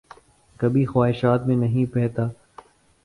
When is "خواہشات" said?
0.85-1.45